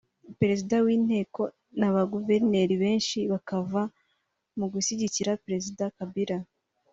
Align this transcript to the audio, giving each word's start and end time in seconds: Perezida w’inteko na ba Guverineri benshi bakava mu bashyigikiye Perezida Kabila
Perezida 0.39 0.75
w’inteko 0.85 1.41
na 1.79 1.89
ba 1.93 2.03
Guverineri 2.13 2.73
benshi 2.83 3.17
bakava 3.31 3.81
mu 4.57 4.65
bashyigikiye 4.73 5.31
Perezida 5.45 5.83
Kabila 5.97 6.37